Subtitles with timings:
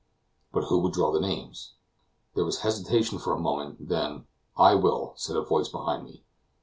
[0.51, 1.73] But who would draw the names?
[2.33, 4.25] There was hesitation for a moment; then
[4.57, 6.23] "I will," said a voice behind me.